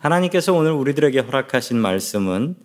[0.00, 2.56] 하나님께서 오늘 우리들에게 허락하신 말씀은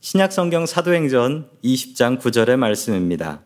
[0.00, 3.42] 신약 성경 사도행전 20장 9절의 말씀입니다.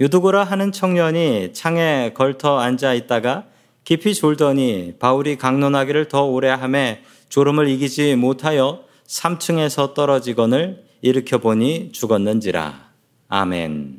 [0.00, 3.44] 유두고라 하는 청년이 창에 걸터 앉아 있다가
[3.84, 12.92] 깊이 졸더니 바울이 강론하기를 더 오래 함에 졸음을 이기지 못하여 3층에서 떨어지건을 일으켜 보니 죽었는지라.
[13.28, 13.98] 아멘.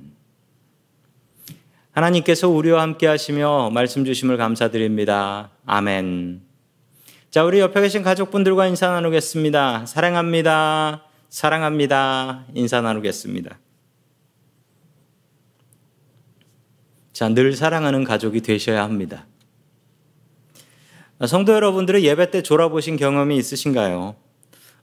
[1.91, 5.52] 하나님께서 우리와 함께 하시며 말씀 주심을 감사드립니다.
[5.67, 6.52] 아멘.
[7.34, 9.88] 자, 우리 옆에 계신 가족분들과 인사 나누겠습니다.
[9.88, 11.04] 사랑합니다.
[11.30, 12.46] 사랑합니다.
[12.54, 13.58] 인사 나누겠습니다.
[17.12, 19.26] 자, 늘 사랑하는 가족이 되셔야 합니다.
[21.26, 24.16] 성도 여러분들은 예배 때 졸아보신 경험이 있으신가요?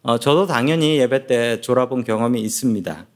[0.02, 3.06] 어, 저도 당연히 예배 때 졸아본 경험이 있습니다.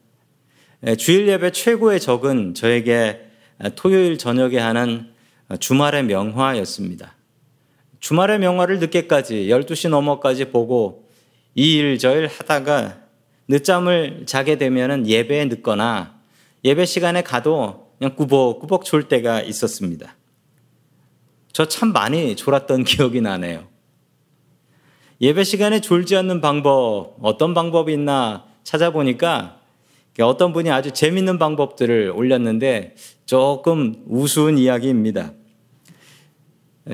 [0.87, 3.33] 예, 주일 예배 최고의 적은 저에게
[3.75, 5.13] 토요일 저녁에 하는
[5.59, 7.17] 주말의 명화였습니다.
[8.05, 11.09] 주말의 명화를 늦게까지 12시 넘어까지 보고
[11.55, 12.99] 이 일 저 일 하다가
[13.49, 16.15] 늦잠을 자게 되면 예배에 늦거나
[16.67, 20.17] 예배 시간에 가도 그냥 꾸벅꾸벅 졸 때가 있었습니다.
[21.55, 23.69] 저 참 많이 졸았던 기억이 나네요.
[25.23, 29.61] 예배 시간에 졸지 않는 방법, 어떤 방법이 있나 찾아보니까
[30.21, 35.33] 어떤 분이 아주 재밌는 방법들을 올렸는데 조금 우스운 이야기입니다.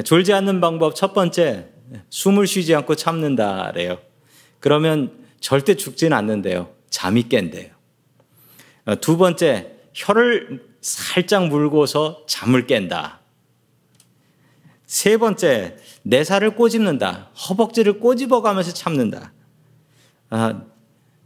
[0.05, 1.69] 졸지 않는 방법 첫 번째,
[2.09, 3.99] 숨을 쉬지 않고 참는다래요.
[4.61, 6.73] 그러면 절대 죽지는 않는데요.
[6.91, 7.71] 잠이 깬대요.
[9.01, 13.21] 두 번째, 혀를 살짝 물고서 잠을 깬다.
[14.87, 17.31] 세 번째, 내 살을 꼬집는다.
[17.49, 19.33] 허벅지를 꼬집어 가면서 참는다.
[20.31, 20.63] 아,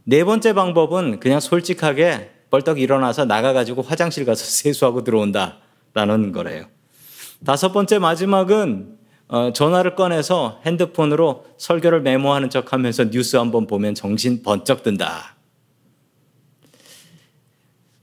[0.03, 6.67] 네 번째 방법은 그냥 솔직하게 벌떡 일어나서 나가가지고 화장실 가서 세수하고 들어온다라는 거래요.
[7.43, 8.95] 다섯 번째 마지막은
[9.27, 15.35] 어, 전화를 꺼내서 핸드폰으로 설교를 메모하는 척 하면서 뉴스 한번 보면 정신 번쩍 든다.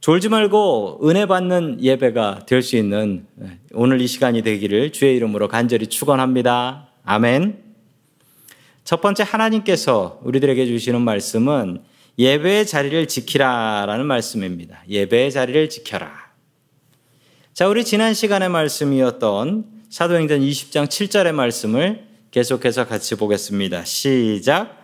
[0.01, 5.47] 졸지 말고 은혜 받는 예배가 될 수 있는 예, 오늘 이 시간이 되기를 주의 이름으로
[5.47, 6.89] 간절히 축원합니다.
[7.05, 7.63] 아멘.
[8.83, 11.83] 첫 번째 하나님께서 우리들에게 주시는 말씀은
[12.19, 14.83] 예배의 자리를 지키라라는 말씀입니다.
[14.89, 16.22] 예배의 자리를 지켜라.
[17.55, 23.85] 자, 우리 지난 시간의 말씀이었던 사도행전 20장 7절의 말씀을 계속해서 같이 보겠습니다.
[23.85, 24.75] 시작.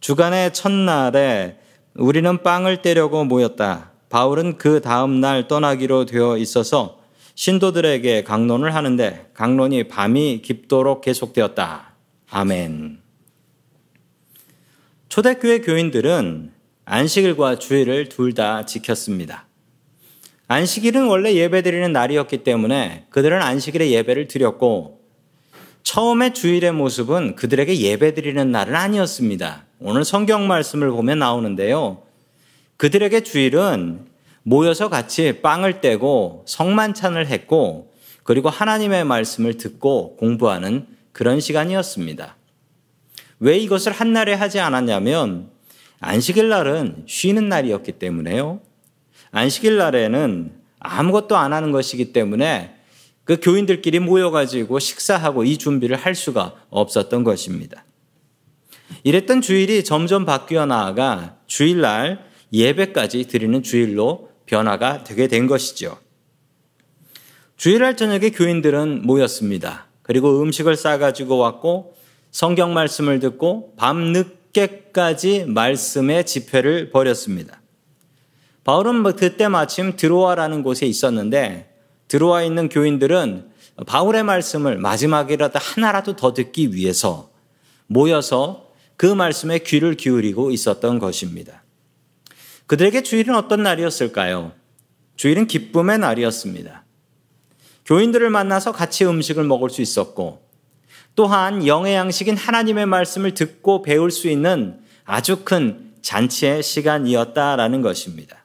[0.00, 1.58] 주간의 첫날에
[1.94, 3.92] 우리는 빵을 떼려고 모였다.
[4.08, 6.98] 바울은 그 다음 날 떠나기로 되어 있어서
[7.36, 11.94] 신도들에게 강론을 하는데 강론이 밤이 깊도록 계속되었다.
[12.28, 12.98] 아멘.
[15.08, 16.50] 초대교회 교인들은
[16.86, 19.46] 안식일과 주일을 둘 다 지켰습니다.
[20.52, 25.00] 안식일은 원래 예배드리는 날이었기 때문에 그들은 안식일에 예배를 드렸고
[25.84, 29.66] 처음에 주일의 모습은 그들에게 예배드리는 날은 아니었습니다.
[29.78, 32.02] 오늘 성경 말씀을 보면 나오는데요.
[32.78, 34.06] 그들에게 주일은
[34.42, 37.92] 모여서 같이 빵을 떼고 성만찬을 했고
[38.24, 42.34] 그리고 하나님의 말씀을 듣고 공부하는 그런 시간이었습니다.
[43.38, 45.48] 왜 이것을 한날에 하지 않았냐면
[46.00, 48.62] 안식일 날은 쉬는 날이었기 때문에요.
[49.32, 52.74] 안식일 날에는 아무것도 안 하는 것이기 때문에
[53.24, 57.84] 그 교인들끼리 모여가지고 식사하고 이 준비를 할 수가 없었던 것입니다.
[59.04, 65.98] 이랬던 주일이 점점 바뀌어 나아가 주일날 예배까지 드리는 주일로 변화가 되게 된 것이죠.
[67.56, 69.86] 주일날 저녁에 교인들은 모였습니다.
[70.02, 71.94] 그리고 음식을 싸가지고 왔고
[72.32, 77.59] 성경 말씀을 듣고 밤 늦게까지 말씀의 집회를 벌였습니다.
[78.70, 81.74] 바울은 뭐 그때 마침 드로아라는 곳에 있었는데
[82.06, 83.50] 드로아 있는 교인들은
[83.84, 87.32] 바울의 말씀을 마지막이라도 하나라도 더 듣기 위해서
[87.88, 91.64] 모여서 그 말씀에 귀를 기울이고 있었던 것입니다.
[92.68, 94.52] 그들에게 주일은 어떤 날이었을까요?
[95.16, 96.84] 주일은 기쁨의 날이었습니다.
[97.86, 100.46] 교인들을 만나서 같이 음식을 먹을 수 있었고
[101.16, 108.39] 또한 영의 양식인 하나님의 말씀을 듣고 배울 수 있는 아주 큰 잔치의 시간이었다라는 것입니다.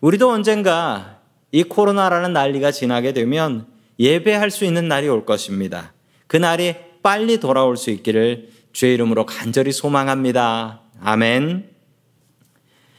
[0.00, 1.20] 우리도 언젠가
[1.52, 3.66] 이 코로나라는 난리가 지나게 되면
[3.98, 5.92] 예배할 수 있는 날이 올 것입니다.
[6.26, 10.82] 그 날이 빨리 돌아올 수 있기를 주의 이름으로 간절히 소망합니다.
[11.02, 11.70] 아멘.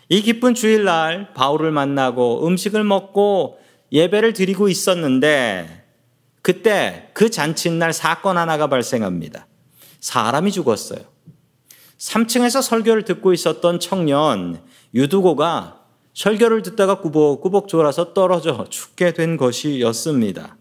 [0.09, 3.59] 이 기쁜 주일날 바울을 만나고 음식을 먹고
[3.91, 5.85] 예배를 드리고 있었는데
[6.41, 9.47] 그때 그 잔칫날 사건 하나가 발생합니다.
[9.99, 10.99] 사람이 죽었어요.
[11.97, 14.61] 3층에서 설교를 듣고 있었던 청년
[14.93, 15.80] 유두고가
[16.13, 20.57] 설교를 듣다가 꾸벅꾸벅 졸아서 떨어져 죽게 된 것이었습니다.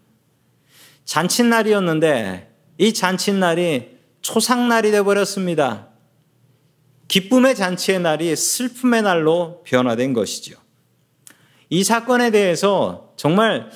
[1.05, 5.89] 잔칫날이었는데 이 잔칫날이 초상날이 되어버렸습니다.
[7.07, 10.55] 기쁨의 잔치의 날이 슬픔의 날로 변화된 것이죠.
[11.69, 13.69] 이 사건에 대해서 정말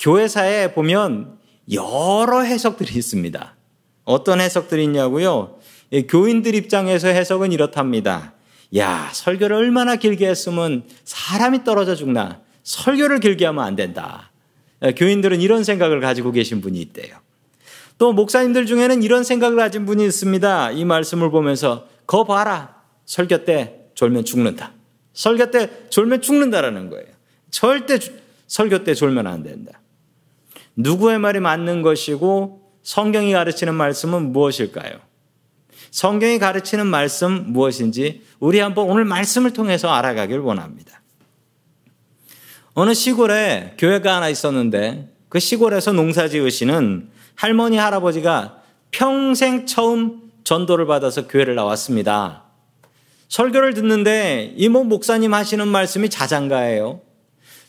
[0.00, 1.38] 교회사에 보면
[1.72, 3.56] 여러 해석들이 있습니다.
[4.04, 5.58] 어떤 해석들이 있냐고요?
[6.08, 8.35] 교인들 입장에서 해석은 이렇답니다.
[8.76, 12.40] 야, 설교를 얼마나 길게 했으면 사람이 떨어져 죽나.
[12.64, 14.30] 설교를 길게 하면 안 된다.
[14.96, 17.16] 교인들은 이런 생각을 가지고 계신 분이 있대요.
[17.98, 20.72] 또 목사님들 중에는 이런 생각을 가진 분이 있습니다.
[20.72, 22.82] 이 말씀을 보면서 거 봐라.
[23.06, 24.72] 설교 때 졸면 죽는다.
[25.14, 27.06] 설교 때 졸면 죽는다라는 거예요.
[27.50, 27.98] 절대
[28.46, 29.80] 설교 때 졸면 안 된다.
[30.76, 35.05] 누구의 말이 맞는 것이고 성경이 가르치는 말씀은 무엇일까요?
[35.90, 41.02] 성경이 가르치는 말씀 무엇인지 우리 한번 오늘 말씀을 통해서 알아가길 원합니다.
[42.74, 51.26] 어느 시골에 교회가 하나 있었는데 그 시골에서 농사 지으시는 할머니 할아버지가 평생 처음 전도를 받아서
[51.26, 52.44] 교회를 나왔습니다.
[53.28, 57.00] 설교를 듣는데 이모 목사님 하시는 말씀이 자장가예요.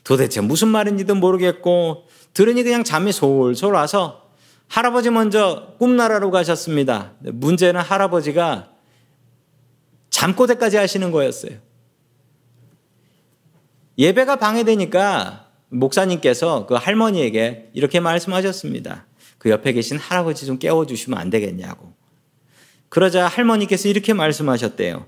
[0.04, 4.27] 도대체 무슨 말인지도 모르겠고 들으니 그냥 잠이 솔솔 와서
[4.68, 7.14] 할아버지 먼저 꿈나라로 가셨습니다.
[7.20, 8.70] 문제는 할아버지가
[10.10, 11.54] 잠꼬대까지 하시는 거였어요.
[13.98, 19.08] 예배가 방해되니까 목사님께서 그 할머니에게 이렇게 말씀하셨습니다.
[19.38, 21.94] 그 옆에 계신 할아버지 좀 깨워주시면 안 되겠냐고.
[22.90, 25.08] 그러자 할머니께서 이렇게 말씀하셨대요.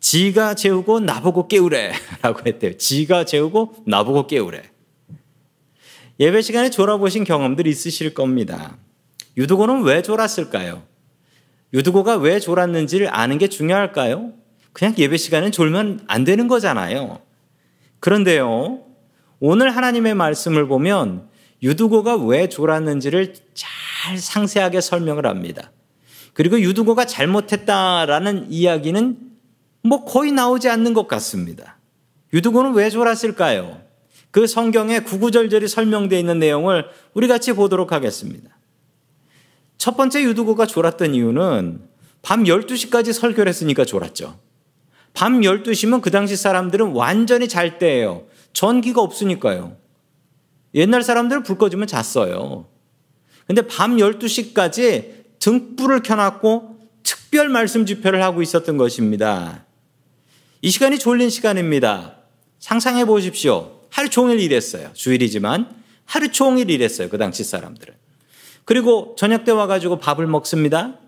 [0.00, 1.92] 지가 재우고 나보고 깨우래.
[2.20, 2.76] 라고 했대요.
[2.76, 4.62] 지가 재우고 나보고 깨우래.
[6.20, 8.76] 예배 시간에 졸아보신 경험들 있으실 겁니다.
[9.36, 10.82] 유두고는 왜 졸았을까요?
[11.72, 14.32] 유두고가 왜 졸았는지를 아는 게 중요할까요?
[14.72, 17.20] 그냥 예배 시간에 졸면 안 되는 거잖아요.
[18.00, 18.84] 그런데요,
[19.40, 21.28] 오늘 하나님의 말씀을 보면
[21.62, 25.72] 유두고가 왜 졸았는지를 잘 상세하게 설명을 합니다.
[26.32, 29.18] 그리고 유두고가 잘못했다라는 이야기는
[29.82, 31.78] 뭐 거의 나오지 않는 것 같습니다.
[32.32, 33.80] 유두고는 왜 졸았을까요?
[34.30, 38.53] 그 성경에 구구절절히 설명되어 있는 내용을 우리 같이 보도록 하겠습니다.
[39.78, 41.80] 첫 번째 유두고가 졸았던 이유는
[42.22, 44.38] 밤 12시까지 설교를 했으니까 졸았죠.
[45.12, 48.26] 밤 12시면 그 당시 사람들은 완전히 잘 때예요.
[48.52, 49.76] 전기가 없으니까요.
[50.74, 52.66] 옛날 사람들 불 꺼주면 잤어요.
[53.46, 59.66] 근데 밤 12시까지 등불을 켜놨고 특별 말씀 집회를 하고 있었던 것입니다.
[60.62, 62.16] 이 시간이 졸린 시간입니다.
[62.58, 63.82] 상상해 보십시오.
[63.90, 64.90] 하루 종일 일했어요.
[64.94, 65.68] 주일이지만
[66.06, 67.10] 하루 종일 일했어요.
[67.10, 67.94] 그 당시 사람들은.
[68.64, 70.98] 그리고 저녁 때 와가지고 밥을 먹습니다.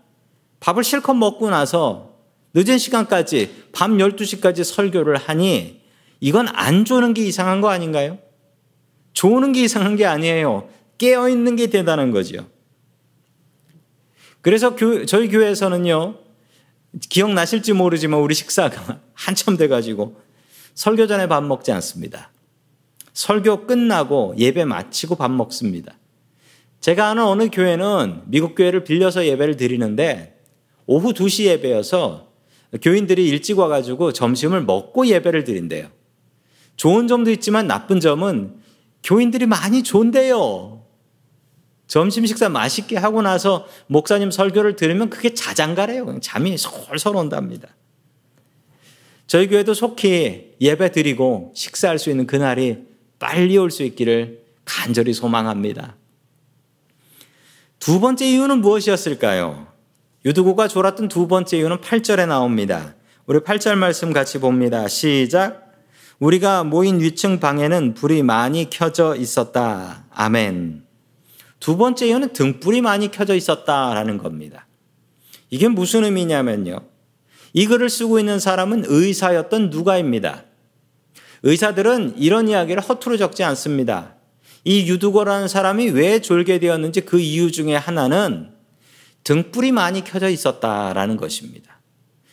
[0.61, 2.15] 밥을 실컷 먹고 나서
[2.55, 5.83] 늦은 시간까지 밤 12시까지 설교를 하니
[6.21, 8.19] 이건 안 조는 게 이상한 거 아닌가요?
[9.13, 10.69] 조는 게 이상한 게 아니에요.
[10.99, 12.47] 깨어 있는 게 대단한 거죠.
[14.41, 16.19] 그래서 교, 저희 교회에서는요,
[17.11, 20.21] 기억나실지 모르지만 우리 식사가 한참 돼 가지고
[20.75, 22.31] 설교 전에 밥 먹지 않습니다.
[23.13, 25.95] 설교 끝나고 예배 마치고 밥 먹습니다.
[26.87, 30.39] 제가 아는 어느 교회는 미국 교회를 빌려서 예배를 드리는데
[30.87, 32.29] 오후 2시 예배여서
[32.81, 35.89] 교인들이 일찍 와가지고 점심을 먹고 예배를 드린대요.
[36.77, 38.61] 좋은 점도 있지만 나쁜 점은
[39.03, 40.85] 교인들이 많이 존대요.
[41.89, 46.21] 점심 식사 맛있게 하고 나서 목사님 설교를 들으면 그게 자장가래요.
[46.21, 47.67] 잠이 솔솔 온답니다.
[49.27, 52.87] 저희 교회도 속히 예배 드리고 식사할 수 있는 그날이
[53.19, 55.97] 빨리 올 수 있기를 간절히 소망합니다.
[57.79, 59.67] 두 번째 이유는 무엇이었을까요?
[60.25, 62.95] 유두고가 졸았던 두 번째 이유는 8절에 나옵니다.
[63.27, 64.89] 우리 8절 말씀 같이 봅니다.
[64.89, 65.73] 시작.
[66.19, 70.07] 우리가 모인 위층 방에는 불이 많이 켜져 있었다.
[70.11, 70.85] 아멘.
[71.61, 74.67] 두 번째 이유는 등불이 많이 켜져 있었다라는 겁니다.
[75.51, 76.81] 이게 무슨 의미냐면요.
[77.53, 80.45] 이 글을 쓰고 있는 사람은 의사였던 누가입니다.
[81.43, 84.16] 의사들은 이런 이야기를 허투루 적지 않습니다.
[84.67, 88.51] 이 유두거라는 사람이 왜 졸게 되었는지 그 이유 중에 하나는
[89.23, 91.81] 등불이 많이 켜져 있었다라는 것입니다.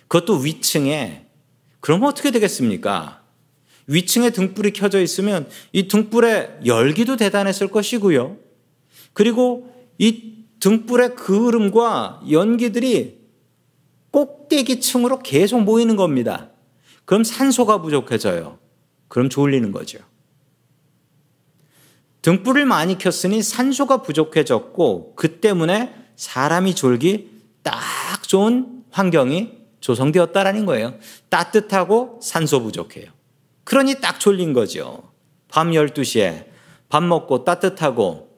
[0.07, 1.27] 그것도 위층에
[1.79, 3.21] 그럼 어떻게 되겠습니까?
[3.85, 8.37] 위층에 등불이 켜져 있으면 이 등불의 열기도 대단했을 것이고요.
[9.13, 13.19] 그리고 이 등불의 그을음과 연기들이
[14.09, 16.49] 꼭대기 층으로 계속 모이는 겁니다.
[17.05, 18.57] 그럼 산소가 부족해져요.
[19.07, 19.99] 그럼 졸리는 거죠.
[22.23, 27.29] 등불을 많이 켰으니 산소가 부족해졌고 그 때문에 사람이 졸기
[27.63, 27.73] 딱
[28.25, 29.51] 좋은 환경이
[29.81, 30.95] 조성되었다라는 거예요.
[31.29, 33.11] 따뜻하고 산소 부족해요.
[33.65, 35.11] 그러니 딱 졸린 거죠.
[35.49, 36.45] 밤 12시에
[36.87, 38.29] 밥 먹고 따뜻하고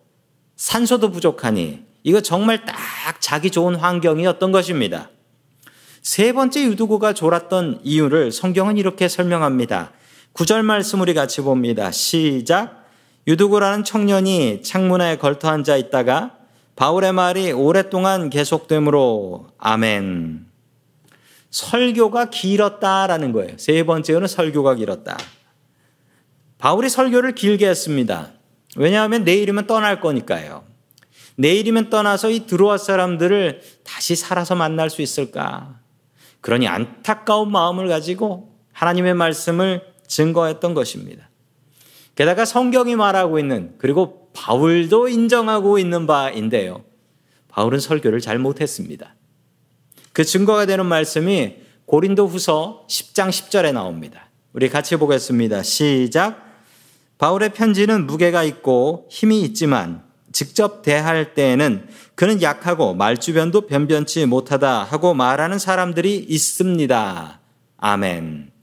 [0.55, 2.75] 산소도 부족하니 이거 정말 딱
[3.19, 5.11] 자기 좋은 환경이었던 것입니다.
[6.01, 9.91] 세 번째 유두고가 졸았던 이유를 성경은 이렇게 설명합니다.
[10.33, 11.91] 구절 말씀 우리 같이 봅니다.
[11.91, 12.84] 시작.
[13.27, 16.37] 유두고라는 청년이 창문에 걸터 앉아 있다가
[16.75, 20.45] 바울의 말이 오랫동안 계속되므로 아멘.
[21.49, 23.57] 설교가 길었다라는 거예요.
[23.57, 25.17] 세 번째는 설교가 길었다.
[26.57, 28.31] 바울이 설교를 길게 했습니다.
[28.75, 30.63] 왜냐하면 내일이면 떠날 거니까요.
[31.37, 35.79] 내일이면 떠나서 이 들어왔 사람들을 다시 살아서 만날 수 있을까?
[36.41, 41.29] 그러니 안타까운 마음을 가지고 하나님의 말씀을 증거했던 것입니다.
[42.15, 46.83] 게다가 성경이 말하고 있는 그리고 바울도 인정하고 있는 바인데요.
[47.49, 49.15] 바울은 설교를 잘 못했습니다.
[50.13, 54.29] 그 증거가 되는 말씀이 고린도 후서 10장 10절에 나옵니다.
[54.53, 55.61] 우리 같이 보겠습니다.
[55.63, 56.43] 시작.
[57.17, 65.13] 바울의 편지는 무게가 있고 힘이 있지만 직접 대할 때에는 그는 약하고 말주변도 변변치 못하다 하고
[65.13, 67.39] 말하는 사람들이 있습니다.
[67.77, 68.54] 아멘.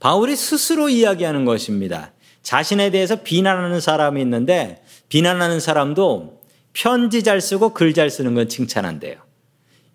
[0.00, 2.12] 바울이 스스로 이야기하는 것입니다.
[2.42, 6.40] 자신에 대해서 비난하는 사람이 있는데 비난하는 사람도
[6.72, 9.16] 편지 잘 쓰고 글 잘 쓰는 건 칭찬한대요.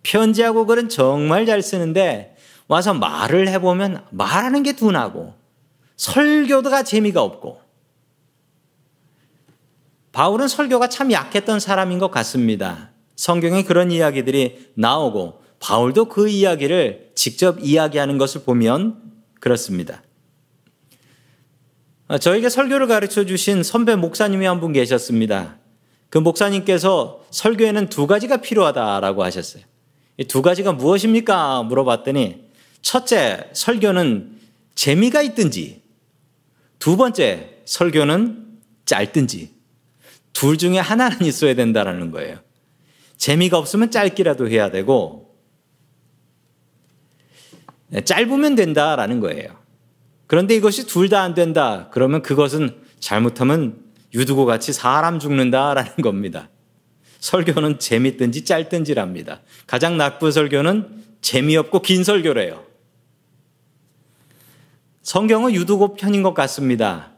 [0.04, 2.36] 편지하고 글은 정말 잘 쓰는데
[2.68, 5.34] 와서 말을 해보면 말하는 게 둔하고
[5.98, 7.60] 설교가 재미가 없고
[10.12, 12.92] 바울은 설교가 참 약했던 사람인 것 같습니다.
[13.16, 19.02] 성경에 그런 이야기들이 나오고 바울도 그 이야기를 직접 이야기하는 것을 보면
[19.40, 20.04] 그렇습니다.
[22.20, 25.58] 저에게 설교를 가르쳐 주신 선배 목사님이 한 분 계셨습니다.
[26.10, 29.64] 그 목사님께서 설교에는 두 가지가 필요하다라고 하셨어요.
[30.18, 31.64] 이두 가지가 무엇입니까?
[31.64, 32.46] 물어봤더니
[32.82, 34.40] 첫째, 설교는
[34.76, 35.82] 재미가 있든지
[36.80, 39.54] 두 번째, 설교는 짧든지
[40.32, 42.38] 둘 중에 하나는 있어야 된다라는 거예요.
[43.18, 45.35] 재미가 없으면 짧기라도 해야 되고 네,
[48.04, 49.50] 짧으면 된다라는 거예요.
[50.28, 51.90] 그런데 이것이 둘 다 안 된다.
[51.92, 53.78] 그러면 그것은 잘못하면
[54.14, 56.50] 유두고 같이 사람 죽는다라는 겁니다.
[57.20, 59.42] 설교는 재밌든지 짧든지랍니다.
[59.68, 62.64] 가장 나쁜 설교는 재미없고 긴 설교래요.
[65.02, 67.12] 성경은 유두고 편인 것 같습니다.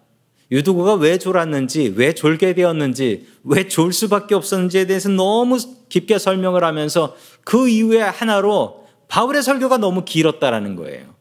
[0.52, 5.58] 유두고가 왜 졸았는지, 왜 졸게 되었는지, 왜 졸 수밖에 없었는지에 대해서 너무
[5.90, 11.16] 깊게 설명을 하면서 그 이후에 하나로 바울의 설교가 너무 길었다라는 거예요.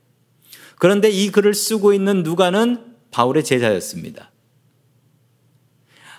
[0.79, 4.31] 그런데 이 글을 쓰고 있는 누가는 바울의 제자였습니다.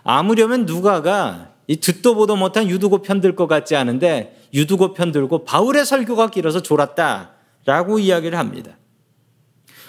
[0.04, 6.30] 아무려면 누가가 이 듣도 보도 못한 유두고 편들 것 같지 않은데 유두고 편들고 바울의 설교가
[6.30, 8.78] 길어서 졸았다라고 이야기를 합니다.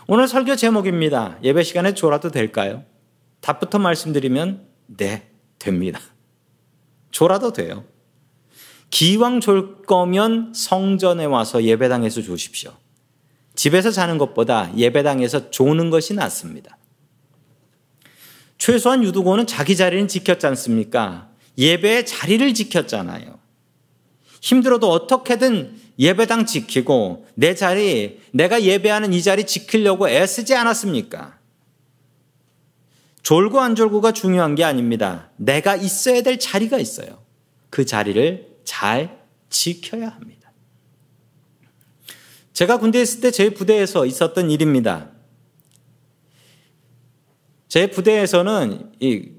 [0.09, 1.39] 오늘 설교 제목입니다.
[1.43, 2.83] 예배 시간에 졸아도 될까요?
[3.41, 6.01] 답부터 말씀드리면 네, 됩니다.
[7.11, 7.85] 졸아도 돼요.
[8.90, 12.73] 기왕 졸 거면 성전에 와서 예배당에서 조십시오.
[13.54, 16.78] 집에서 자는 것보다 예배당에서 조는 것이 낫습니다.
[18.57, 21.28] 최소한 유두고는 자기 자리는 지켰지 않습니까?
[21.57, 23.38] 예배의 자리를 지켰잖아요.
[24.40, 31.38] 힘들어도 어떻게든 예배당 지키고 내 자리, 내가 예배하는 이 자리 지키려고 애쓰지 않았습니까?
[33.23, 35.30] 졸고 안 졸고가 중요한 게 아닙니다.
[35.37, 37.23] 내가 있어야 될 자리가 있어요.
[37.71, 40.53] 그 자리를 잘 지켜야 합니다.
[42.53, 45.09] 제가 군대에 있을 때 제 부대에서 있었던 일입니다.
[47.67, 49.31] 제 부대에서는 이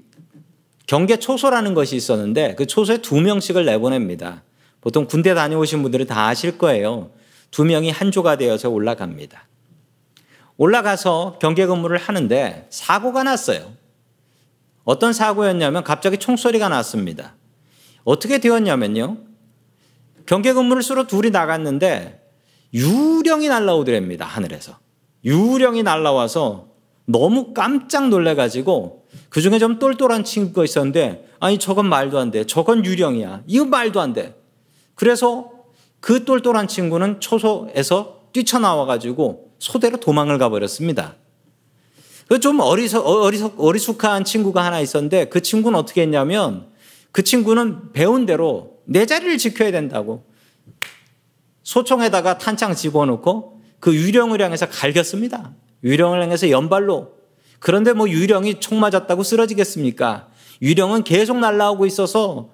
[0.88, 4.42] 경계 초소라는 것이 있었는데 그 초소에 두 명씩을 내보냅니다.
[4.80, 7.12] 보통 군대 다녀오신 분들은 다 아실 거예요.
[7.52, 9.46] 두 명이 한 조가 되어서 올라갑니다.
[10.56, 13.74] 올라가서 경계 근무를 하는데 사고가 났어요.
[14.82, 17.36] 어떤 사고였냐면 갑자기 총소리가 났습니다.
[18.04, 19.18] 어떻게 되었냐면요.
[20.26, 22.20] 경계 근무를 쓰러 둘이 나갔는데
[22.72, 24.24] 유령이 날라오더랍니다.
[24.24, 24.78] 하늘에서.
[25.24, 26.68] 유령이 날라와서
[27.06, 32.46] 너무 깜짝 놀래가지고 그 중에 좀 똘똘한 친구가 있었는데 아니 저건 말도 안 돼.
[32.46, 33.42] 저건 유령이야.
[33.46, 34.36] 이거 말도 안 돼.
[34.94, 35.50] 그래서
[36.00, 41.16] 그 똘똘한 친구는 초소에서 뛰쳐나와가지고 소대로 도망을 가버렸습니다.
[42.28, 46.69] 그좀 어리석, 어리석, 어리숙한 친구가 하나 있었는데 그 친구는 어떻게 했냐면
[47.12, 50.24] 그 친구는 배운 대로 내 자리를 지켜야 된다고
[51.62, 55.54] 소총에다가 탄창 집어넣고 그 유령을 향해서 갈겼습니다.
[55.84, 57.14] 유령을 향해서 연발로.
[57.58, 60.28] 그런데 뭐 유령이 총 맞았다고 쓰러지겠습니까?
[60.62, 62.50] 유령은 계속 날라오고 있어서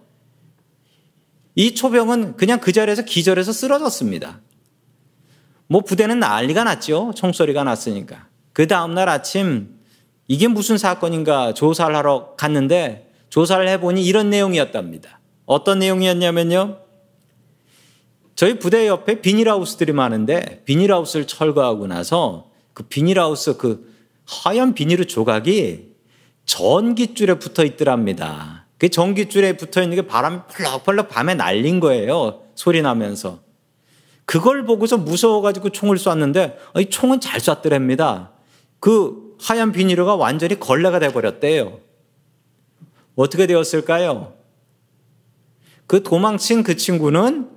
[1.54, 4.40] 이 초병은 그냥 그 자리에서 기절해서 쓰러졌습니다.
[5.68, 7.12] 뭐 부대는 난리가 났죠.
[7.16, 8.28] 총소리가 났으니까.
[8.52, 9.76] 그 다음날 아침
[10.28, 15.20] 이게 무슨 사건인가 조사를 하러 갔는데 조사를 해보니 이런 내용이었답니다.
[15.44, 16.78] 어떤 내용이었냐면요.
[18.34, 23.94] 저희 부대 옆에 비닐하우스들이 많은데 비닐하우스를 철거하고 나서 그 비닐하우스 그
[24.26, 25.94] 하얀 비닐 조각이
[26.44, 28.66] 전기줄에 붙어 있더랍니다.
[28.78, 32.42] 그 전기줄에 붙어 있는 게 바람이 펄럭펄럭 밤에 날린 거예요.
[32.54, 33.40] 소리 나면서.
[34.26, 38.32] 그걸 보고서 무서워가지고 총을 쐈는데 이 총은 잘 쐈더랍니다.
[38.80, 41.78] 그 하얀 비닐가 완전히 걸레가 돼버렸대요.
[43.16, 44.34] 어떻게 되었을까요?
[45.86, 47.50] 그 도망친 그 친구는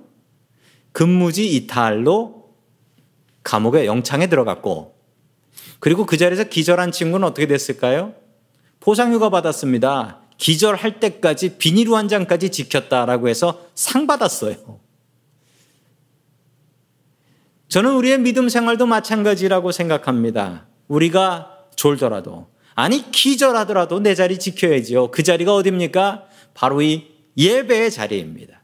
[0.92, 2.50] 근무지 이탈로
[3.44, 4.96] 감옥에 영창에 들어갔고
[5.78, 8.14] 그리고 그 자리에서 기절한 친구는 어떻게 됐을까요?
[8.80, 10.20] 포상휴가 받았습니다.
[10.36, 14.80] 기절할 때까지 비닐 한 장까지 지켰다라고 해서 상 받았어요.
[17.68, 20.66] 저는 우리의 믿음 생활도 마찬가지라고 생각합니다.
[20.88, 22.48] 우리가 졸더라도
[22.80, 25.10] 아니 기절하더라도 내 자리 지켜야지요.
[25.10, 26.24] 그 자리가 어디입니까?
[26.54, 28.62] 바로 이 예배의 자리입니다.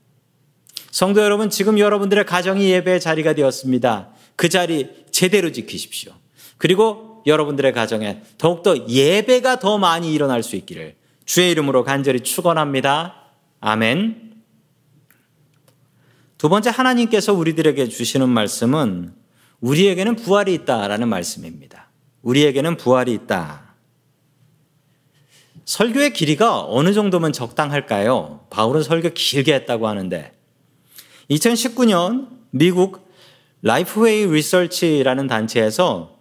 [0.90, 4.08] 성도 여러분, 지금 여러분들의 가정이 예배의 자리가 되었습니다.
[4.34, 6.12] 그 자리 제대로 지키십시오.
[6.56, 10.94] 그리고 여러분들의 가정에 더욱더 예배가 더 많이 일어날 수 있기를
[11.26, 13.16] 주의 이름으로 간절히 축원합니다.
[13.60, 14.32] 아멘.
[16.38, 19.12] 두 번째 하나님께서 우리들에게 주시는 말씀은
[19.60, 21.90] 우리에게는 부활이 있다라는 말씀입니다.
[22.22, 23.65] 우리에게는 부활이 있다.
[25.66, 28.46] 설교의 길이가 어느 정도면 적당할까요?
[28.50, 30.32] 바울은 설교 길게 했다고 하는데
[31.30, 33.10] 2019년 미국
[33.62, 36.18] 라이프웨이 리서치라는 단체에서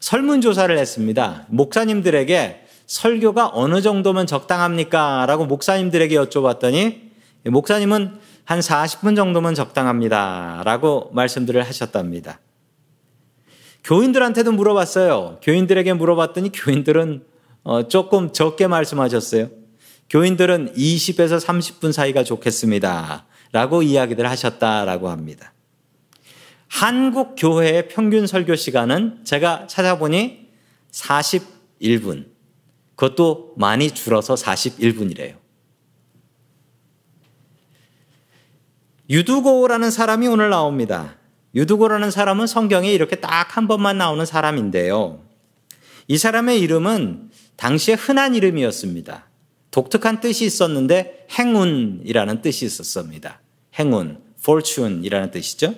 [0.00, 1.46] 설문조사를 했습니다.
[1.50, 5.26] 목사님들에게 설교가 어느 정도면 적당합니까?
[5.26, 7.10] 라고 목사님들에게 여쭤봤더니
[7.44, 10.62] 목사님은 한 40분 정도면 적당합니다.
[10.64, 12.40] 라고 말씀들을 하셨답니다.
[13.84, 15.40] 교인들한테도 물어봤어요.
[15.42, 17.31] 교인들에게 물어봤더니 교인들은
[17.62, 19.50] 어, 조금 적게 말씀하셨어요.
[20.10, 23.26] 교인들은 20에서 30분 사이가 좋겠습니다.
[23.52, 25.52] 라고 이야기들 하셨다라고 합니다.
[26.68, 30.48] 한국 교회의 평균 설교 시간은 제가 찾아보니
[30.90, 32.26] 41분.
[32.96, 35.36] 그것도 많이 줄어서 41분이래요.
[39.10, 41.16] 유두고라는 사람이 오늘 나옵니다.
[41.54, 45.20] 유두고라는 사람은 성경에 이렇게 딱 한 번만 나오는 사람인데요.
[46.08, 47.30] 이 사람의 이름은
[47.62, 49.28] 당시에 흔한 이름이었습니다.
[49.70, 53.40] 독특한 뜻이 있었는데 행운이라는 뜻이 있었습니다.
[53.78, 55.76] 행운, fortune이라는 뜻이죠.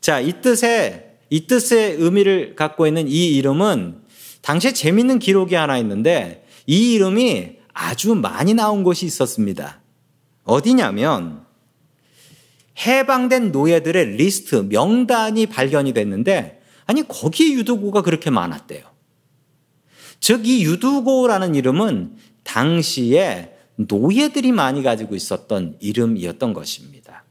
[0.00, 3.98] 자, 이 뜻에 이 뜻의 의미를 갖고 있는 이 이름은
[4.40, 9.82] 당시에 재밌는 기록이 하나 있는데 이 이름이 아주 많이 나온 곳이 있었습니다.
[10.44, 11.44] 어디냐면
[12.86, 18.89] 해방된 노예들의 리스트, 명단이 발견이 됐는데 아니 거기에 유두고가 그렇게 많았대요.
[20.20, 27.24] 즉 이 유두고라는 이름은 당시에 노예들이 많이 가지고 있었던 이름이었던 것입니다.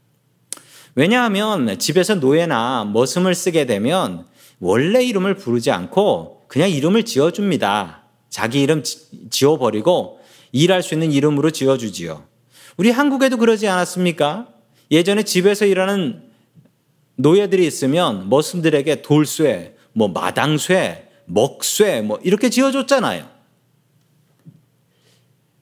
[0.96, 4.26] 왜냐하면 집에서 노예나 머슴을 쓰게 되면
[4.58, 8.02] 원래 이름을 부르지 않고 그냥 이름을 지어줍니다.
[8.28, 8.82] 자기 이름
[9.30, 10.20] 지어버리고
[10.52, 12.24] 일할 수 있는 이름으로 지어주지요.
[12.76, 14.48] 우리 한국에도 그러지 않았습니까?
[14.90, 16.22] 예전에 집에서 일하는
[17.16, 23.28] 노예들이 있으면 머슴들에게 돌쇠, 뭐 마당쇠, 먹쇠, 뭐 이렇게 지어줬잖아요.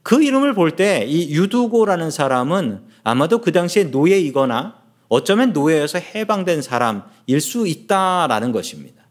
[0.02, 4.78] 그 이름을 볼 때 이 유두고라는 사람은 아마도 그 당시에 노예이거나
[5.08, 9.06] 어쩌면 노예에서 해방된 사람일 수 있다라는 것입니다.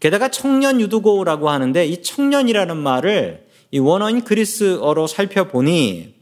[0.00, 6.14] 게다가 청년 유두고라고 하는데 이 청년이라는 말을 이 원어인 그리스어로 살펴보니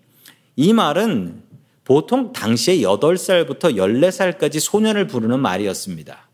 [0.57, 1.43] 이 말은
[1.85, 6.29] 보통 당시에 8살부터 14살까지 소년을 부르는 말이었습니다.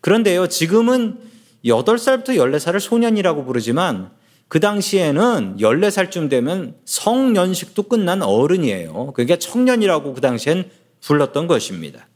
[0.00, 1.31] 그런데요, 지금은
[1.64, 4.10] 8살부터 14살을 소년이라고 부르지만
[4.48, 9.12] 그 당시에는 14살쯤 되면 성년식도 끝난 어른이에요.
[9.14, 10.70] 그게 청년이라고 그 당시엔
[11.00, 12.06] 불렀던 것입니다.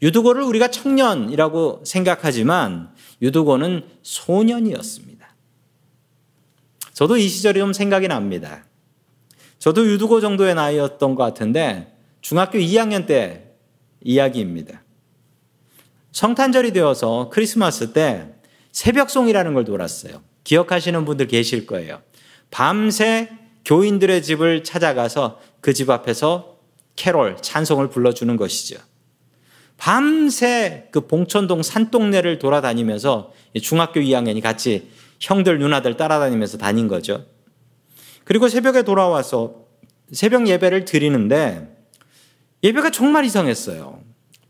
[0.00, 5.12] 유두고를 우리가 청년이라고 생각하지만 유두고는 소년이었습니다.
[6.92, 8.64] 저도 이 시절이 좀 생각이 납니다.
[9.58, 13.52] 저도 유두고 정도의 나이였던 것 같은데 중학교 2학년 때
[14.00, 14.82] 이야기입니다.
[16.12, 18.34] 성탄절이 되어서 크리스마스 때
[18.72, 20.22] 새벽송이라는 걸 돌았어요.
[20.44, 22.02] 기억하시는 분들 계실 거예요.
[22.50, 23.30] 밤새
[23.64, 26.58] 교인들의 집을 찾아가서 그 집 앞에서
[26.96, 28.78] 캐롤, 찬송을 불러주는 것이죠.
[29.78, 33.32] 밤새 그 봉천동 산동네를 돌아다니면서
[33.62, 37.24] 중학교 2학년이 같이 형들, 누나들 따라다니면서 다닌 거죠.
[38.24, 39.66] 그리고 새벽에 돌아와서
[40.12, 41.68] 새벽 예배를 드리는데
[42.62, 44.02] 예배가 정말 이상했어요.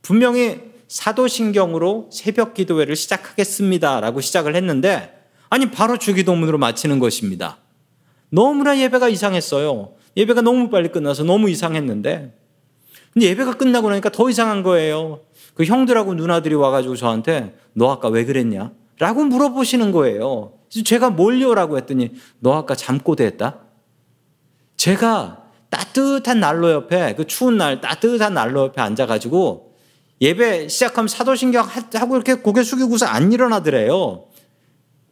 [0.03, 7.57] 분명히 사도신경으로 새벽 기도회를 시작하겠습니다 라고 시작을 했는데 아니 바로 주기도문으로 마치는 것입니다.
[8.29, 9.95] 너무나 예배가 이상했어요.
[10.19, 12.37] 예배가 너무 빨리 끝나서 너무 이상했는데
[13.15, 15.21] 근데 예배가 끝나고 나니까 더 이상한 거예요.
[15.55, 18.73] 그 형들하고 누나들이 와가지고 저한테 너 아까 왜 그랬냐?
[18.99, 20.53] 라고 물어보시는 거예요.
[20.85, 23.61] 제가 뭘요 라고 했더니 너 아까 잠꼬대 했다?
[24.77, 29.72] 제가 따뜻한 난로 옆에 그 추운 날 따뜻한 난로 옆에 앉아가지고
[30.23, 34.29] 예배 시작하면 사도신경 하고 이렇게 고개 숙이고서 안 일어나더래요.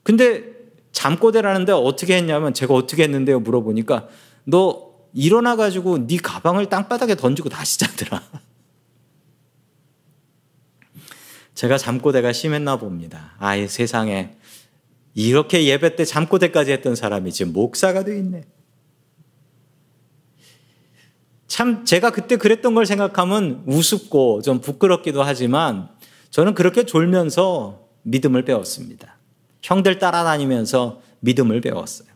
[0.04, 0.44] 근데
[0.92, 4.08] 잠꼬대라는데 어떻게 했냐면 제가 어떻게 했는데요 물어보니까
[4.44, 8.22] 너 일어나 가지고 네 가방을 땅바닥에 던지고 다시 자더라.
[11.54, 13.34] 제가 잠꼬대가 심했나 봅니다.
[13.38, 14.36] 아예 세상에
[15.14, 18.44] 이렇게 예배 때 잠꼬대까지 했던 사람이 지금 목사가 돼 있네.
[21.50, 25.88] 참 제가 그때 그랬던 걸 생각하면 우습고 좀 부끄럽기도 하지만
[26.30, 29.16] 저는 그렇게 졸면서 믿음을 배웠습니다.
[29.60, 32.08] 형들 따라다니면서 믿음을 배웠어요.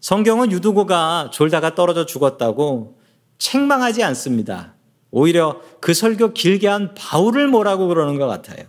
[0.00, 2.98] 성경은 유두고가 졸다가 떨어져 죽었다고
[3.38, 4.74] 책망하지 않습니다.
[5.10, 8.66] 오히려 그 설교 길게 한 바울을 뭐라고 그러는 것 같아요.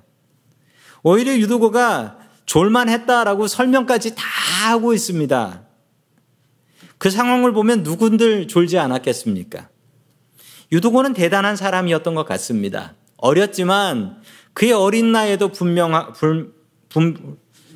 [1.03, 4.23] 오히려 유두고가 졸만 했다라고 설명까지 다
[4.69, 5.66] 하고 있습니다.
[6.97, 9.69] 그 상황을 보면 누군들 졸지 않았겠습니까?
[10.71, 12.93] 유두고는 대단한 사람이었던 것 같습니다.
[13.17, 14.21] 어렸지만
[14.53, 16.53] 그의 어린 나이에도 분명 불,
[16.89, 17.15] 불,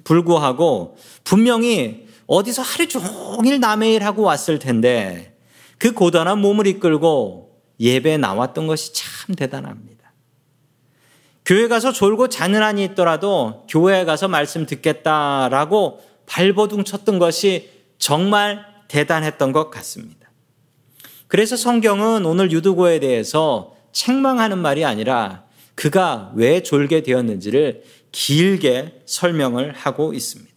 [0.03, 5.37] 불구하고 분명히 어디서 하루 종일 남의 일 하고 왔을 텐데
[5.77, 10.13] 그 고단한 몸을 이끌고 예배에 나왔던 것이 참 대단합니다.
[11.43, 19.69] 교회 가서 졸고 한이 있더라도 교회에 가서 말씀 듣겠다라고 발버둥 쳤던 것이 정말 대단했던 것
[19.71, 20.29] 같습니다.
[21.29, 30.13] 그래서 성경은 오늘 유두고에 대해서 책망하는 말이 아니라 그가 왜 졸게 되었는지를 길게 설명을 하고
[30.13, 30.51] 있습니다.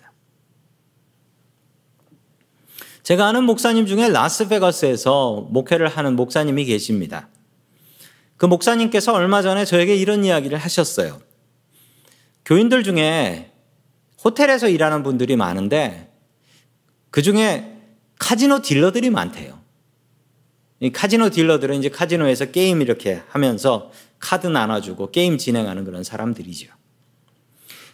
[3.05, 7.29] 제가 아는 목사님 중에 라스베가스에서 목회를 하는 목사님이 계십니다.
[8.37, 11.20] 그 목사님께서 얼마 전에 저에게 이런 이야기를 하셨어요.
[12.44, 13.53] 교인들 중에
[14.25, 16.12] 호텔에서 일하는 분들이 많은데
[17.11, 17.74] 그 중에
[18.25, 19.61] 카지노 딜러들이 많대요.
[20.81, 26.73] 이 카지노 딜러들은 이제 카지노에서 게임 이렇게 하면서 카드 나눠주고 게임 진행하는 그런 사람들이죠.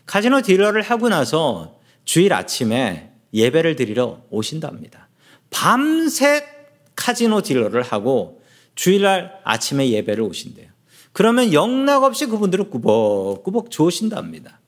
[0.06, 5.08] 카지노 딜러를 하고 나서 주일 아침에 예배를 드리러 오신답니다.
[5.50, 6.46] 밤새
[6.94, 8.40] 카지노 딜러를 하고
[8.76, 10.70] 주일날 아침에 예배를 오신대요.
[11.10, 14.59] 그러면 영락 없이 그분들은 꾸벅꾸벅 좋으신답니다.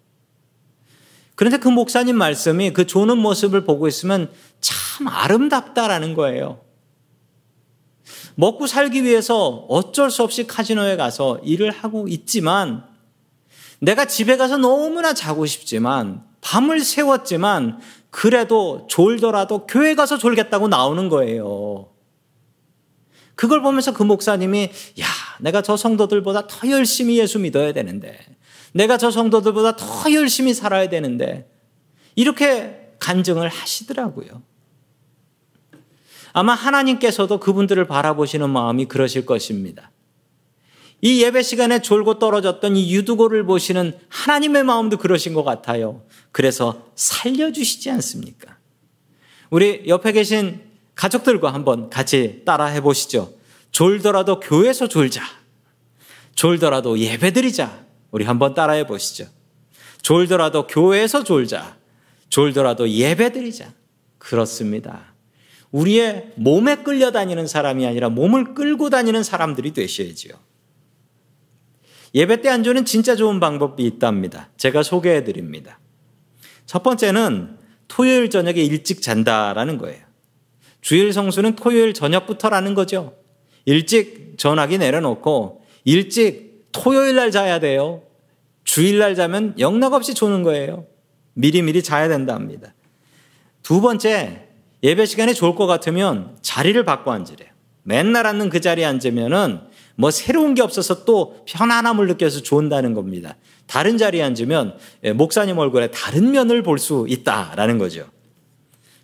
[1.42, 6.60] 그런데 그 목사님 말씀이 그 조는 모습을 보고 있으면 참 아름답다라는 거예요.
[8.36, 12.84] 먹고 살기 위해서 어쩔 수 없이 카지노에 가서 일을 하고 있지만
[13.80, 21.88] 내가 집에 가서 너무나 자고 싶지만 밤을 새웠지만 그래도 졸더라도 교회 가서 졸겠다고 나오는 거예요.
[23.34, 25.06] 그걸 보면서 그 목사님이 야,
[25.40, 28.31] 내가 저 성도들보다 더 열심히 예수 믿어야 되는데
[28.72, 31.50] 내가 저 성도들보다 더 열심히 살아야 되는데
[32.14, 34.42] 이렇게 간증을 하시더라고요.
[36.32, 39.90] 아마 하나님께서도 그분들을 바라보시는 마음이 그러실 것입니다.
[41.04, 46.02] 이 예배 시간에 졸고 떨어졌던 이 유두고를 보시는 하나님의 마음도 그러신 것 같아요.
[46.30, 48.56] 그래서 살려주시지 않습니까?
[49.50, 50.62] 우리 옆에 계신
[50.94, 53.34] 가족들과 한번 같이 따라 해보시죠.
[53.72, 55.22] 졸더라도 교회에서 졸자.
[56.34, 57.84] 졸더라도 예배 드리자.
[58.12, 59.26] 우리 한번 따라 해 보시죠.
[60.02, 61.76] 졸더라도 교회에서 졸자.
[62.28, 63.72] 졸더라도 예배드리자.
[64.18, 65.14] 그렇습니다.
[65.72, 70.34] 우리의 몸에 끌려다니는 사람이 아니라 몸을 끌고 다니는 사람들이 되셔야지요.
[72.14, 74.50] 예배 때 안주는 진짜 좋은 방법이 있답니다.
[74.58, 75.80] 제가 소개해 드립니다.
[76.66, 77.56] 첫 번째는
[77.88, 80.04] 토요일 저녁에 일찍 잔다라는 거예요.
[80.82, 83.16] 주일 성수는 토요일 저녁부터라는 거죠.
[83.64, 88.02] 일찍 전화기 내려놓고 일찍 토요일 날 자야 돼요.
[88.64, 90.86] 주일 날 자면 영락없이 조는 거예요.
[91.34, 92.74] 미리미리 자야 된답니다.
[93.62, 94.48] 두 번째,
[94.82, 97.50] 예배 시간에 좋을 것 같으면 자리를 바꿔 앉으래요.
[97.84, 99.60] 맨날 앉는 그 자리에 앉으면은
[99.96, 103.36] 뭐 새로운 게 없어서 또 편안함을 느껴서 좋은다는 겁니다.
[103.66, 108.06] 다른 자리에 앉으면 예, 목사님 얼굴에 다른 면을 볼 수 있다라는 거죠.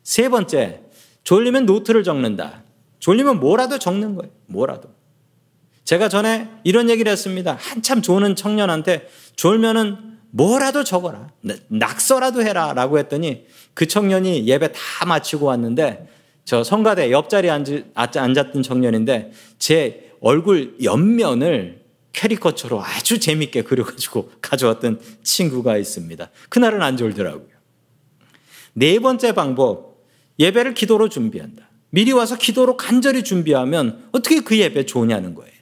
[0.02, 0.80] 세 번째,
[1.24, 2.62] 졸리면 노트를 적는다.
[3.00, 4.32] 졸리면 뭐라도 적는 거예요.
[4.46, 4.88] 뭐라도.
[5.88, 7.56] 제가 전에 이런 얘기를 했습니다.
[7.58, 11.28] 한참 조는 청년한테 졸면은 뭐라도 적어라.
[11.68, 12.74] 낙서라도 해라.
[12.74, 16.06] 라고 했더니 그 청년이 예배 다 마치고 왔는데
[16.44, 17.50] 저 성가대 옆자리에
[17.94, 21.80] 앉았던 청년인데 제 얼굴 옆면을
[22.12, 26.30] 캐리커처로 아주 재밌게 그려가지고 가져왔던 친구가 있습니다.
[26.50, 27.48] 그날은 안 졸더라고요.
[28.74, 30.04] 네 번째 방법,
[30.38, 31.66] 예배를 기도로 준비한다.
[31.88, 35.57] 미리 와서 기도로 간절히 준비하면 어떻게 그 예배 좋냐는 거예요.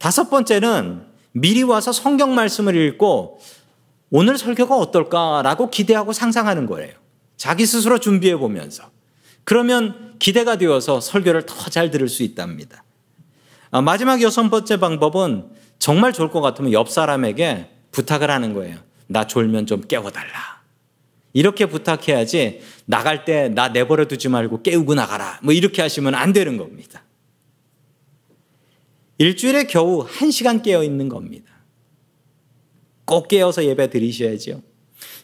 [0.00, 3.38] 다섯 번째는 미리 와서 성경 말씀을 읽고
[4.10, 6.94] 오늘 설교가 어떨까라고 기대하고 상상하는 거예요.
[7.36, 8.90] 자기 스스로 준비해 보면서.
[9.44, 12.82] 그러면 기대가 되어서 설교를 더 잘 들을 수 있답니다.
[13.70, 18.78] 아, 마지막 여섯 번째 방법은 정말 좋을 것 같으면 옆 사람에게 부탁을 하는 거예요.
[19.06, 20.60] 나 졸면 좀 깨워달라.
[21.34, 25.38] 이렇게 부탁해야지 나갈 때 나 내버려 두지 말고 깨우고 나가라.
[25.42, 27.02] 뭐 이렇게 하시면 안 되는 겁니다.
[29.20, 31.52] 일주일에 겨우 한 시간 깨어 있는 겁니다.
[33.04, 34.62] 꼭 깨어서 예배 드리셔야죠.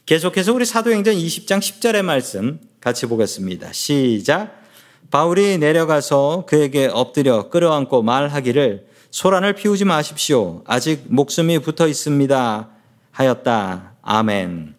[0.05, 3.73] 계속해서 우리 사도행전 20장 10절의 말씀 같이 보겠습니다.
[3.73, 4.63] 시작.
[5.11, 10.63] 바울이 내려가서 그에게 엎드려 끌어안고 말하기를 소란을 피우지 마십시오.
[10.67, 12.69] 아직 목숨이 붙어 있습니다.
[13.13, 13.95] 하였다.
[14.03, 14.77] 아멘.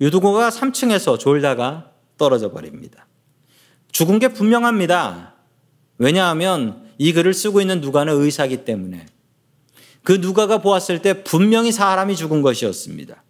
[0.00, 3.06] 유두고가 3층에서 졸다가 떨어져 버립니다.
[3.92, 5.34] 죽은 게 분명합니다.
[5.98, 9.06] 왜냐하면 이 글을 쓰고 있는 누가는 의사기 때문에
[10.02, 13.22] 그 누가가 보았을 때 분명히 사람이 죽은 것이었습니다.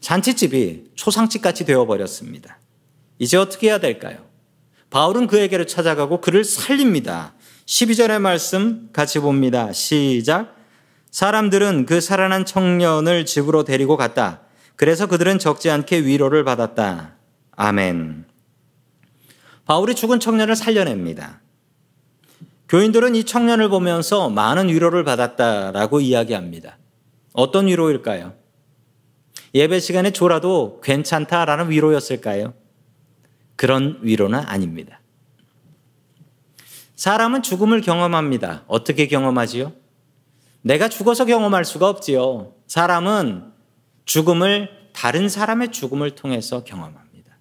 [0.00, 2.58] 잔치집이 초상집 같이 되어버렸습니다.
[3.18, 4.24] 이제 어떻게 해야 될까요?
[4.90, 7.34] 바울은 그에게로 찾아가고 그를 살립니다.
[7.66, 9.72] 12절의 말씀 같이 봅니다.
[9.72, 10.54] 시작.
[11.10, 14.42] 사람들은 그 살아난 청년을 집으로 데리고 갔다.
[14.76, 17.16] 그래서 그들은 적지 않게 위로를 받았다.
[17.52, 18.26] 아멘.
[19.64, 21.40] 바울이 죽은 청년을 살려냅니다.
[22.68, 26.78] 교인들은 이 청년을 보면서 많은 위로를 받았다라고 이야기합니다.
[27.32, 28.34] 어떤 위로일까요?
[29.54, 32.54] 예배 시간에 졸아도 괜찮다라는 위로였을까요?
[33.54, 35.00] 그런 위로는 아닙니다.
[36.96, 38.64] 사람은 죽음을 경험합니다.
[38.66, 39.72] 어떻게 경험하지요?
[40.62, 42.54] 내가 죽어서 경험할 수가 없지요.
[42.66, 43.52] 사람은
[44.06, 47.38] 죽음을 다른 사람의 죽음을 통해서 경험합니다.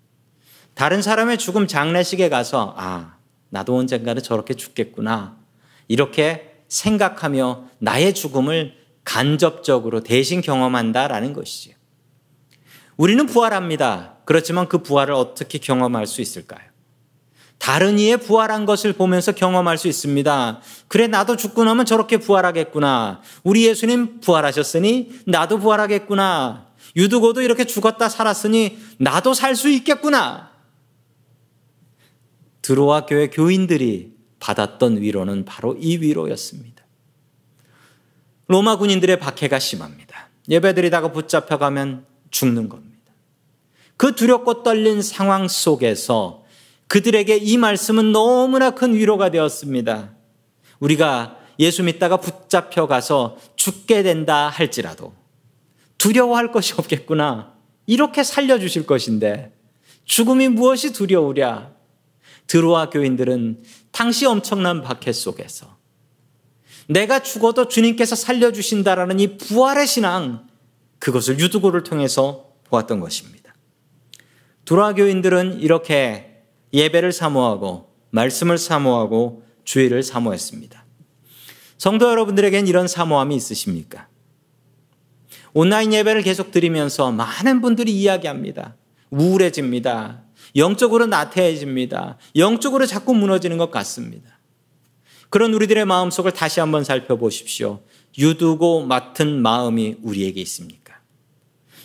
[0.73, 3.15] 다른 사람의 죽음 장례식에 가서 아,
[3.49, 5.37] 나도 언젠가는 저렇게 죽겠구나.
[5.87, 11.75] 이렇게 생각하며 나의 죽음을 간접적으로 대신 경험한다라는 것이지요.
[12.97, 14.17] 우리는 부활합니다.
[14.25, 16.61] 그렇지만 그 부활을 어떻게 경험할 수 있을까요?
[17.57, 20.61] 다른 이의 부활한 것을 보면서 경험할 수 있습니다.
[20.87, 23.21] 그래, 나도 죽고 나면 저렇게 부활하겠구나.
[23.43, 26.67] 우리 예수님 부활하셨으니 나도 부활하겠구나.
[26.95, 30.51] 유두고도 이렇게 죽었다 살았으니 나도 살 수 있겠구나.
[32.65, 36.83] 드로아 교회 교인들이 받았던 위로는 바로 이 위로였습니다.
[38.47, 40.29] 로마 군인들의 박해가 심합니다.
[40.49, 43.13] 예배드리다가 붙잡혀가면 죽는 겁니다.
[43.97, 46.43] 그 두렵고 떨린 상황 속에서
[46.87, 50.15] 그들에게 이 말씀은 너무나 큰 위로가 되었습니다.
[50.79, 55.13] 우리가 예수 믿다가 붙잡혀 가서 죽게 된다 할지라도
[55.99, 57.53] 두려워할 것이 없겠구나.
[57.85, 59.55] 이렇게 살려주실 것인데
[60.05, 61.74] 죽음이 무엇이 두려우랴.
[62.47, 65.75] 드로아 교인들은 당시 엄청난 박해 속에서
[66.87, 70.47] 내가 죽어도 주님께서 살려주신다라는 이 부활의 신앙,
[70.99, 73.55] 그것을 유두고를 통해서 보았던 것입니다.
[74.65, 80.85] 드로아 교인들은 이렇게 예배를 사모하고 말씀을 사모하고 주의를 사모했습니다.
[81.77, 84.07] 성도 여러분들에겐 이런 사모함이 있으십니까?
[85.53, 88.75] 온라인 예배를 계속 드리면서 많은 분들이 이야기합니다.
[89.09, 90.24] 우울해집니다.
[90.55, 92.17] 영적으로 나태해집니다.
[92.35, 94.39] 영적으로 자꾸 무너지는 것 같습니다.
[95.29, 97.81] 그런 우리들의 마음속을 다시 한번 살펴보십시오.
[98.17, 100.99] 유두고 맡은 마음이 우리에게 있습니까?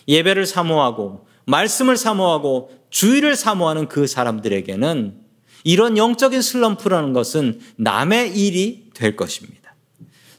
[0.06, 5.20] 예배를 사모하고 말씀을 사모하고 주의를 사모하는 그 사람들에게는
[5.64, 9.74] 이런 영적인 슬럼프라는 것은 남의 일이 될 것입니다.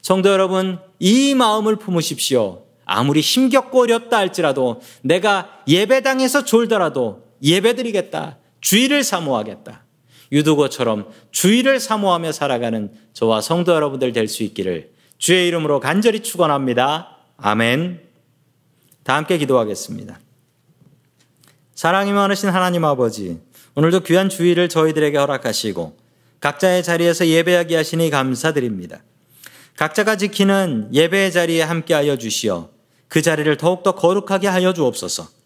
[0.00, 2.64] 성도 여러분, 이 마음을 품으십시오.
[2.84, 8.38] 아무리 힘겹고 어렵다 할지라도 내가 예배당에서 졸더라도 예배드리겠다.
[8.60, 9.84] 주의를 사모하겠다.
[10.30, 17.18] 유두고처럼 주의를 사모하며 살아가는 저와 성도 여러분들 될 수 있기를 주의 이름으로 간절히 축원합니다.
[17.36, 18.00] 아멘.
[19.04, 20.18] 다 함께 기도하겠습니다.
[21.74, 23.40] 사랑이 많으신 하나님 아버지,
[23.74, 25.96] 오늘도 귀한 주의를 저희들에게 허락하시고
[26.40, 29.02] 각자의 자리에서 예배하게 하시니 감사드립니다.
[29.76, 32.70] 각자가 지키는 예배의 자리에 함께하여 주시어
[33.08, 35.41] 그 자리를 더욱더 거룩하게 하여 주옵소서.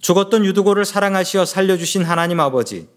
[0.00, 2.88] 죽었던 유두고를 사랑하시어 살려주신 하나님 아버지,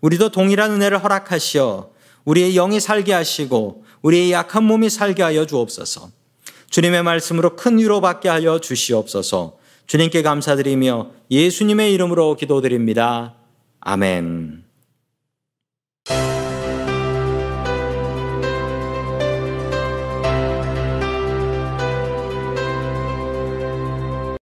[0.00, 1.90] 우리도 동일한 은혜를 허락하시어
[2.24, 6.10] 우리의 영이 살게 하시고 우리의 약한 몸이 살게 하여 주옵소서.
[6.70, 9.58] 주님의 말씀으로 큰 위로 받게 하여 주시옵소서.
[9.86, 13.34] 주님께 감사드리며 예수님의 이름으로 기도드립니다.
[13.80, 14.69] 아멘.